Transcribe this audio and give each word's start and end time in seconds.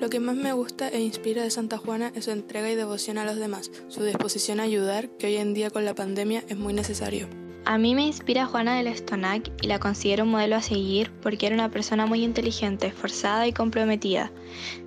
Lo 0.00 0.08
que 0.08 0.18
más 0.18 0.34
me 0.34 0.54
gusta 0.54 0.88
e 0.88 0.98
inspira 0.98 1.42
de 1.42 1.50
Santa 1.50 1.76
Juana 1.76 2.10
es 2.14 2.24
su 2.24 2.30
entrega 2.30 2.70
y 2.70 2.74
devoción 2.74 3.18
a 3.18 3.26
los 3.26 3.36
demás, 3.36 3.70
su 3.88 4.02
disposición 4.02 4.58
a 4.58 4.62
ayudar, 4.62 5.10
que 5.10 5.26
hoy 5.26 5.36
en 5.36 5.52
día 5.52 5.68
con 5.68 5.84
la 5.84 5.94
pandemia 5.94 6.42
es 6.48 6.56
muy 6.56 6.72
necesario. 6.72 7.28
A 7.66 7.76
mí 7.76 7.94
me 7.94 8.06
inspira 8.06 8.46
Juana 8.46 8.78
del 8.78 8.86
Estonac 8.86 9.52
y 9.62 9.66
la 9.66 9.78
considero 9.78 10.24
un 10.24 10.30
modelo 10.30 10.56
a 10.56 10.62
seguir 10.62 11.12
porque 11.20 11.46
era 11.46 11.54
una 11.54 11.70
persona 11.70 12.06
muy 12.06 12.24
inteligente, 12.24 12.86
esforzada 12.86 13.46
y 13.46 13.52
comprometida. 13.52 14.32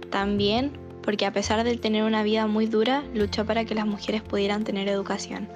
También 0.10 0.72
porque 1.04 1.28
a 1.28 1.32
pesar 1.32 1.64
de 1.64 1.78
tener 1.78 2.06
una 2.06 2.24
vida 2.24 2.48
muy 2.48 2.66
dura, 2.66 3.04
luchó 3.14 3.46
para 3.46 3.66
que 3.66 3.76
las 3.76 3.86
mujeres 3.86 4.24
pudieran 4.24 4.64
tener 4.64 4.88
educación. 4.88 5.48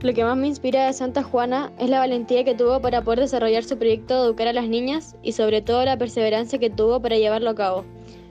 Lo 0.00 0.14
que 0.14 0.24
más 0.24 0.38
me 0.38 0.46
inspira 0.46 0.86
de 0.86 0.92
Santa 0.94 1.22
Juana 1.22 1.70
es 1.78 1.90
la 1.90 1.98
valentía 1.98 2.44
que 2.44 2.54
tuvo 2.54 2.80
para 2.80 3.02
poder 3.02 3.20
desarrollar 3.20 3.62
su 3.62 3.76
proyecto 3.76 4.14
de 4.14 4.28
educar 4.28 4.48
a 4.48 4.54
las 4.54 4.68
niñas 4.68 5.16
y 5.22 5.32
sobre 5.32 5.60
todo 5.60 5.84
la 5.84 5.98
perseverancia 5.98 6.58
que 6.58 6.70
tuvo 6.70 7.02
para 7.02 7.18
llevarlo 7.18 7.50
a 7.50 7.54
cabo. 7.54 7.84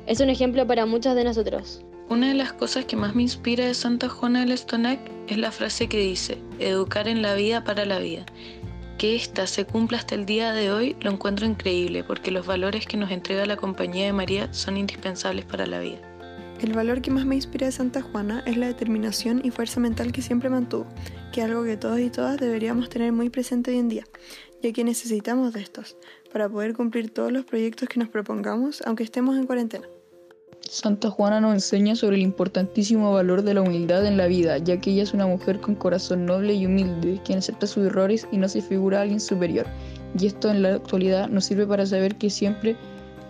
Es 0.08 0.20
un 0.20 0.30
ejemplo 0.30 0.66
para 0.66 0.86
muchos 0.86 1.16
de 1.16 1.24
nosotros. 1.24 1.84
Una 2.10 2.30
de 2.30 2.34
las 2.34 2.54
cosas 2.54 2.86
que 2.86 2.96
más 2.96 3.16
me 3.16 3.22
inspira 3.22 3.66
de 3.66 3.74
Santa 3.74 4.10
Juana 4.10 4.42
del 4.42 4.52
Estonac 4.52 5.00
es 5.28 5.38
la 5.38 5.52
frase 5.52 5.88
que 5.88 6.00
dice, 6.00 6.40
educar 6.60 7.08
en 7.08 7.22
la 7.22 7.36
vida 7.36 7.64
para 7.64 7.86
la 7.86 8.00
vida. 8.00 8.26
Que 8.98 9.16
esta 9.16 9.48
se 9.48 9.66
cumpla 9.66 10.00
hasta 10.00 10.16
el 10.16 10.26
día 10.26 10.54
de 10.54 10.72
hoy 10.72 10.96
lo 11.02 11.12
encuentro 11.12 11.46
increíble 11.46 12.04
porque 12.04 12.32
los 12.32 12.46
valores 12.46 12.86
que 12.86 12.98
nos 12.98 13.12
entrega 13.12 13.46
la 13.46 13.58
Compañía 13.58 14.06
de 14.06 14.14
María 14.14 14.54
son 14.54 14.76
indispensables 14.76 15.46
para 15.46 15.66
la 15.66 15.80
vida. 15.80 16.00
El 16.62 16.74
valor 16.74 17.02
que 17.02 17.10
más 17.10 17.26
me 17.26 17.36
inspira 17.36 17.68
de 17.68 17.72
Santa 17.72 18.02
Juana 18.02 18.44
es 18.46 18.58
la 18.58 18.68
determinación 18.68 19.42
y 19.44 19.52
fuerza 19.52 19.80
mental 19.80 20.12
que 20.12 20.22
siempre 20.22 20.50
mantuvo, 20.50 20.86
que 21.32 21.42
es 21.42 21.48
algo 21.48 21.64
que 21.64 21.78
todos 21.78 22.00
y 22.00 22.10
todas 22.10 22.38
deberíamos 22.40 22.90
tener 22.90 23.14
muy 23.14 23.30
presente 23.30 23.72
hoy 23.72 23.78
en 23.78 23.90
día, 23.90 24.04
ya 24.62 24.72
que 24.72 24.84
necesitamos 24.84 25.54
de 25.54 25.62
estos 25.62 25.98
para 26.32 26.50
poder 26.50 26.74
cumplir 26.74 27.10
todos 27.10 27.32
los 27.32 27.46
proyectos 27.46 27.90
que 27.90 28.00
nos 28.00 28.10
propongamos 28.10 28.82
aunque 28.86 29.04
estemos 29.04 29.38
en 29.38 29.46
cuarentena. 29.46 29.88
Santa 30.62 31.10
Juana 31.10 31.42
nos 31.42 31.54
enseña 31.54 31.96
sobre 31.96 32.18
el 32.18 32.22
importantísimo 32.22 33.12
valor 33.14 33.42
de 33.42 33.56
la 33.56 33.62
humildad 33.62 34.06
en 34.06 34.16
la 34.16 34.28
vida, 34.28 34.58
ya 34.60 34.80
que 34.80 34.92
ella 34.92 35.04
es 35.04 35.14
una 35.14 35.26
mujer 35.26 35.60
con 35.60 35.76
corazón 35.76 36.26
noble 36.26 36.54
y 36.54 36.66
humilde, 36.66 37.20
quien 37.26 37.40
acepta 37.40 37.68
sus 37.68 37.88
errores 37.88 38.28
y 38.32 38.38
no 38.38 38.48
se 38.48 38.62
figura 38.62 39.00
a 39.00 39.02
alguien 39.02 39.20
superior. 39.20 39.66
Y 40.18 40.28
esto 40.28 40.50
en 40.50 40.62
la 40.62 40.76
actualidad 40.76 41.28
nos 41.30 41.46
sirve 41.46 41.66
para 41.66 41.86
saber 41.86 42.16
que 42.16 42.30
siempre 42.30 42.78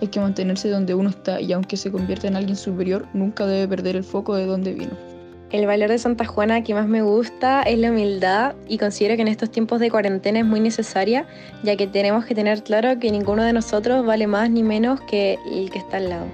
hay 0.01 0.07
que 0.09 0.19
mantenerse 0.19 0.69
donde 0.69 0.93
uno 0.93 1.09
está 1.09 1.39
y 1.39 1.53
aunque 1.53 1.77
se 1.77 1.91
convierta 1.91 2.27
en 2.27 2.35
alguien 2.35 2.57
superior, 2.57 3.07
nunca 3.13 3.45
debe 3.45 3.67
perder 3.67 3.95
el 3.95 4.03
foco 4.03 4.35
de 4.35 4.45
donde 4.45 4.73
vino. 4.73 5.10
El 5.51 5.67
valor 5.67 5.89
de 5.89 5.99
Santa 5.99 6.23
Juana 6.25 6.63
que 6.63 6.73
más 6.73 6.87
me 6.87 7.01
gusta 7.01 7.61
es 7.63 7.77
la 7.77 7.91
humildad 7.91 8.55
y 8.69 8.77
considero 8.77 9.17
que 9.17 9.23
en 9.23 9.27
estos 9.27 9.51
tiempos 9.51 9.81
de 9.81 9.91
cuarentena 9.91 10.39
es 10.39 10.45
muy 10.45 10.61
necesaria, 10.61 11.25
ya 11.61 11.75
que 11.75 11.87
tenemos 11.87 12.23
que 12.23 12.33
tener 12.33 12.63
claro 12.63 12.97
que 12.99 13.11
ninguno 13.11 13.43
de 13.43 13.51
nosotros 13.51 14.05
vale 14.05 14.27
más 14.27 14.49
ni 14.49 14.63
menos 14.63 15.01
que 15.01 15.37
el 15.45 15.69
que 15.69 15.79
está 15.79 15.97
al 15.97 16.07
lado. 16.07 16.25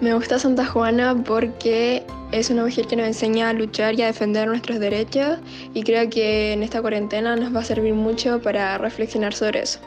Me 0.00 0.14
gusta 0.14 0.38
Santa 0.38 0.64
Juana 0.64 1.14
porque 1.22 2.02
es 2.32 2.48
una 2.48 2.64
mujer 2.64 2.86
que 2.86 2.96
nos 2.96 3.06
enseña 3.06 3.50
a 3.50 3.52
luchar 3.52 3.94
y 3.94 4.02
a 4.02 4.06
defender 4.06 4.48
nuestros 4.48 4.80
derechos 4.80 5.38
y 5.74 5.82
creo 5.82 6.08
que 6.08 6.54
en 6.54 6.62
esta 6.62 6.80
cuarentena 6.80 7.36
nos 7.36 7.54
va 7.54 7.60
a 7.60 7.64
servir 7.64 7.92
mucho 7.92 8.40
para 8.40 8.78
reflexionar 8.78 9.34
sobre 9.34 9.60
eso. 9.60 9.80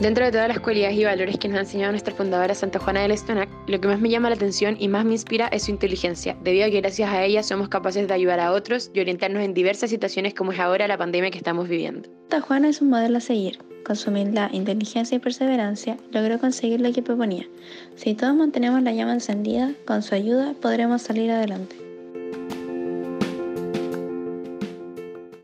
Dentro 0.00 0.24
de 0.24 0.30
todas 0.30 0.46
las 0.46 0.60
cualidades 0.60 0.96
y 0.96 1.04
valores 1.04 1.38
que 1.38 1.48
nos 1.48 1.56
ha 1.56 1.60
enseñado 1.62 1.90
nuestra 1.90 2.14
fundadora 2.14 2.54
Santa 2.54 2.78
Juana 2.78 3.02
del 3.02 3.10
Estonac, 3.10 3.48
lo 3.66 3.80
que 3.80 3.88
más 3.88 3.98
me 3.98 4.08
llama 4.08 4.28
la 4.28 4.36
atención 4.36 4.76
y 4.78 4.86
más 4.86 5.04
me 5.04 5.14
inspira 5.14 5.48
es 5.48 5.64
su 5.64 5.72
inteligencia, 5.72 6.36
debido 6.40 6.66
a 6.66 6.70
que 6.70 6.80
gracias 6.80 7.10
a 7.10 7.24
ella 7.24 7.42
somos 7.42 7.68
capaces 7.68 8.06
de 8.06 8.14
ayudar 8.14 8.38
a 8.38 8.52
otros 8.52 8.92
y 8.94 9.00
orientarnos 9.00 9.42
en 9.42 9.54
diversas 9.54 9.90
situaciones 9.90 10.34
como 10.34 10.52
es 10.52 10.60
ahora 10.60 10.86
la 10.86 10.96
pandemia 10.96 11.32
que 11.32 11.38
estamos 11.38 11.68
viviendo. 11.68 12.08
Santa 12.30 12.46
Juana 12.46 12.68
es 12.68 12.80
un 12.80 12.90
modelo 12.90 13.18
a 13.18 13.20
seguir. 13.20 13.58
Con 13.84 13.96
su 13.96 14.10
humildad, 14.10 14.52
inteligencia 14.52 15.16
y 15.16 15.18
perseverancia, 15.18 15.96
logró 16.12 16.38
conseguir 16.38 16.80
lo 16.80 16.92
que 16.92 17.02
proponía. 17.02 17.48
Si 17.96 18.14
todos 18.14 18.36
mantenemos 18.36 18.82
la 18.82 18.92
llama 18.92 19.14
encendida, 19.14 19.72
con 19.84 20.04
su 20.04 20.14
ayuda 20.14 20.54
podremos 20.60 21.02
salir 21.02 21.32
adelante. 21.32 21.87